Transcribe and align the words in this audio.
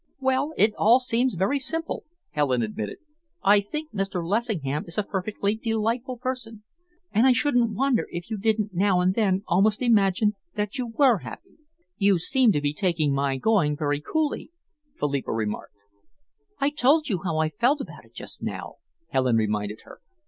"Well, 0.19 0.53
it 0.57 0.73
all 0.79 0.97
seems 0.99 1.35
very 1.35 1.59
simple," 1.59 2.05
Helen 2.31 2.63
admitted. 2.63 2.97
"I 3.43 3.59
think 3.59 3.93
Mr. 3.93 4.27
Lessingham 4.27 4.85
is 4.87 4.97
a 4.97 5.03
perfectly 5.03 5.53
delightful 5.53 6.17
person, 6.17 6.63
and 7.11 7.27
I 7.27 7.33
shouldn't 7.33 7.75
wonder 7.75 8.07
if 8.09 8.31
you 8.31 8.39
didn't 8.39 8.73
now 8.73 8.99
and 8.99 9.13
then 9.13 9.43
almost 9.47 9.79
imagine 9.79 10.33
that 10.55 10.79
you 10.79 10.87
were 10.87 11.19
happy." 11.19 11.57
"You 11.99 12.17
seem 12.17 12.51
to 12.53 12.61
be 12.61 12.73
taking 12.73 13.13
my 13.13 13.37
going 13.37 13.77
very 13.77 14.01
coolly," 14.01 14.49
Philippa 14.97 15.31
remarked. 15.31 15.75
"I 16.59 16.71
told 16.71 17.07
you 17.07 17.19
how 17.23 17.37
I 17.37 17.49
felt 17.49 17.79
about 17.79 18.03
it 18.03 18.15
just 18.15 18.41
now," 18.41 18.77
Helen 19.09 19.35
reminded 19.35 19.81
her. 19.83 20.01